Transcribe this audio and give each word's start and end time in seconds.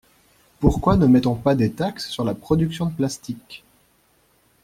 Pourquoi 0.59 0.97
ne 0.97 1.05
met-on 1.05 1.35
pas 1.35 1.53
des 1.53 1.73
taxes 1.73 2.09
sur 2.09 2.23
la 2.23 2.33
production 2.33 2.87
de 2.87 2.91
plastique? 2.95 3.63